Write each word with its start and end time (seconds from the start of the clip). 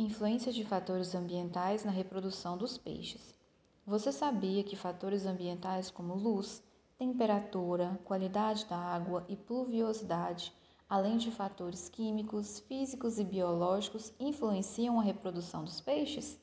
Influência 0.00 0.50
de 0.50 0.64
fatores 0.64 1.14
ambientais 1.14 1.84
na 1.84 1.90
reprodução 1.90 2.56
dos 2.56 2.78
peixes. 2.78 3.38
Você 3.86 4.10
sabia 4.10 4.64
que 4.64 4.74
fatores 4.74 5.26
ambientais 5.26 5.90
como 5.90 6.14
luz, 6.14 6.62
temperatura, 6.96 8.00
qualidade 8.02 8.64
da 8.64 8.78
água 8.78 9.26
e 9.28 9.36
pluviosidade, 9.36 10.54
além 10.88 11.18
de 11.18 11.30
fatores 11.30 11.90
químicos, 11.90 12.60
físicos 12.60 13.18
e 13.18 13.24
biológicos, 13.24 14.10
influenciam 14.18 14.98
a 14.98 15.02
reprodução 15.02 15.64
dos 15.64 15.82
peixes? 15.82 16.40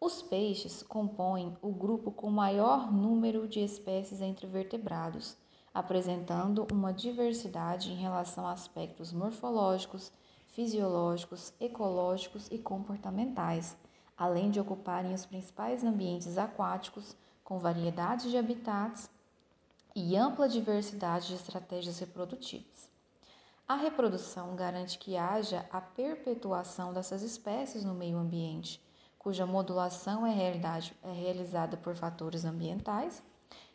Os 0.00 0.22
peixes 0.22 0.82
compõem 0.82 1.54
o 1.60 1.70
grupo 1.70 2.10
com 2.10 2.30
maior 2.30 2.90
número 2.90 3.46
de 3.46 3.60
espécies 3.60 4.22
entre 4.22 4.46
vertebrados, 4.46 5.36
apresentando 5.74 6.66
uma 6.72 6.94
diversidade 6.94 7.92
em 7.92 7.96
relação 7.96 8.46
a 8.46 8.52
aspectos 8.52 9.12
morfológicos, 9.12 10.10
fisiológicos, 10.52 11.52
ecológicos 11.58 12.46
e 12.50 12.58
comportamentais, 12.58 13.76
além 14.16 14.50
de 14.50 14.60
ocuparem 14.60 15.14
os 15.14 15.26
principais 15.26 15.82
ambientes 15.82 16.38
aquáticos 16.38 17.16
com 17.42 17.58
variedades 17.58 18.30
de 18.30 18.38
habitats 18.38 19.10
e 19.94 20.16
ampla 20.16 20.48
diversidade 20.48 21.28
de 21.28 21.34
estratégias 21.34 21.98
reprodutivas. 21.98 22.90
A 23.66 23.74
reprodução 23.74 24.54
garante 24.54 24.98
que 24.98 25.16
haja 25.16 25.66
a 25.72 25.80
perpetuação 25.80 26.92
dessas 26.92 27.22
espécies 27.22 27.84
no 27.84 27.94
meio 27.94 28.18
ambiente, 28.18 28.82
cuja 29.18 29.46
modulação 29.46 30.26
é, 30.26 30.32
é 30.32 31.12
realizada 31.12 31.76
por 31.76 31.94
fatores 31.94 32.44
ambientais, 32.44 33.22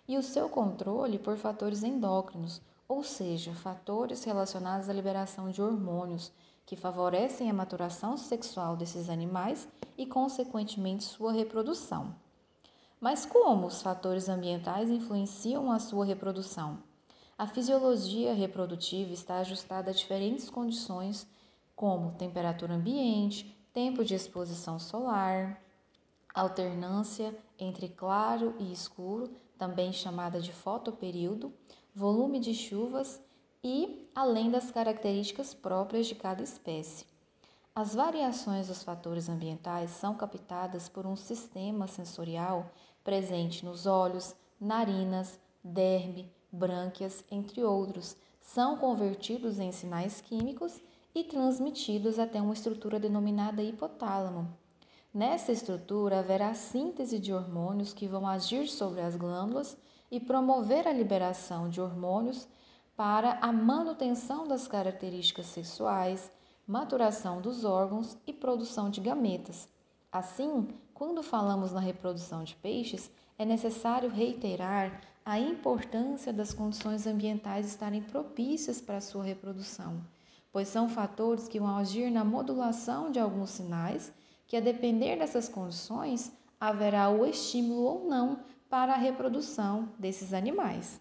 e 0.07 0.17
o 0.17 0.23
seu 0.23 0.47
controle 0.47 1.19
por 1.19 1.37
fatores 1.37 1.83
endócrinos, 1.83 2.61
ou 2.87 3.03
seja, 3.03 3.53
fatores 3.53 4.23
relacionados 4.23 4.87
à 4.87 4.93
liberação 4.93 5.49
de 5.49 5.61
hormônios 5.61 6.31
que 6.67 6.75
favorecem 6.75 7.49
a 7.49 7.53
maturação 7.53 8.17
sexual 8.17 8.75
desses 8.75 9.09
animais 9.09 9.69
e, 9.97 10.05
consequentemente, 10.05 11.05
sua 11.05 11.31
reprodução. 11.31 12.13
Mas 12.99 13.25
como 13.25 13.65
os 13.65 13.81
fatores 13.81 14.27
ambientais 14.27 14.89
influenciam 14.89 15.71
a 15.71 15.79
sua 15.79 16.03
reprodução? 16.03 16.77
A 17.37 17.47
fisiologia 17.47 18.33
reprodutiva 18.33 19.13
está 19.13 19.37
ajustada 19.37 19.91
a 19.91 19.93
diferentes 19.93 20.49
condições, 20.49 21.25
como 21.73 22.11
temperatura 22.17 22.73
ambiente, 22.73 23.57
tempo 23.71 24.03
de 24.03 24.13
exposição 24.13 24.77
solar, 24.77 25.61
alternância 26.33 27.33
entre 27.57 27.87
claro 27.87 28.53
e 28.59 28.73
escuro, 28.73 29.31
também 29.57 29.93
chamada 29.93 30.41
de 30.41 30.51
fotoperíodo, 30.51 31.53
volume 31.95 32.41
de 32.41 32.53
chuvas 32.53 33.21
e 33.63 34.09
além 34.15 34.49
das 34.49 34.71
características 34.71 35.53
próprias 35.53 36.07
de 36.07 36.15
cada 36.15 36.43
espécie. 36.43 37.05
As 37.75 37.93
variações 37.93 38.67
dos 38.67 38.81
fatores 38.81 39.29
ambientais 39.29 39.91
são 39.91 40.15
captadas 40.15 40.89
por 40.89 41.05
um 41.05 41.15
sistema 41.15 41.87
sensorial 41.87 42.71
presente 43.03 43.63
nos 43.63 43.85
olhos, 43.85 44.35
narinas, 44.59 45.39
derme, 45.63 46.31
brânquias, 46.51 47.23
entre 47.29 47.63
outros, 47.63 48.15
são 48.41 48.77
convertidos 48.77 49.59
em 49.59 49.71
sinais 49.71 50.21
químicos 50.21 50.81
e 51.13 51.23
transmitidos 51.23 52.17
até 52.17 52.41
uma 52.41 52.53
estrutura 52.53 52.99
denominada 52.99 53.61
hipotálamo. 53.61 54.47
Nessa 55.13 55.51
estrutura 55.51 56.19
haverá 56.19 56.53
síntese 56.53 57.19
de 57.19 57.33
hormônios 57.33 57.93
que 57.93 58.07
vão 58.07 58.27
agir 58.27 58.67
sobre 58.67 59.01
as 59.01 59.15
glândulas 59.15 59.77
e 60.11 60.19
promover 60.19 60.87
a 60.87 60.93
liberação 60.93 61.69
de 61.69 61.81
hormônios 61.81 62.47
para 62.97 63.37
a 63.41 63.51
manutenção 63.53 64.47
das 64.47 64.67
características 64.67 65.45
sexuais, 65.45 66.31
maturação 66.65 67.39
dos 67.39 67.63
órgãos 67.63 68.17
e 68.25 68.33
produção 68.33 68.89
de 68.89 68.99
gametas. 68.99 69.69
Assim, 70.11 70.67
quando 70.95 71.21
falamos 71.21 71.71
na 71.71 71.79
reprodução 71.79 72.43
de 72.43 72.55
peixes, 72.55 73.11
é 73.37 73.45
necessário 73.45 74.09
reiterar 74.09 74.99
a 75.23 75.39
importância 75.39 76.33
das 76.33 76.55
condições 76.55 77.05
ambientais 77.05 77.67
estarem 77.67 78.01
propícias 78.01 78.81
para 78.81 78.97
a 78.97 79.01
sua 79.01 79.23
reprodução, 79.23 80.01
pois 80.51 80.67
são 80.67 80.89
fatores 80.89 81.47
que 81.47 81.59
vão 81.59 81.77
agir 81.77 82.09
na 82.09 82.25
modulação 82.25 83.11
de 83.11 83.19
alguns 83.19 83.51
sinais, 83.51 84.11
que 84.47 84.57
a 84.57 84.61
depender 84.61 85.17
dessas 85.17 85.47
condições 85.47 86.31
haverá 86.59 87.11
o 87.11 87.27
estímulo 87.27 87.83
ou 87.83 88.09
não 88.09 88.39
para 88.67 88.93
a 88.93 88.97
reprodução 88.97 89.87
desses 89.99 90.33
animais. 90.33 90.99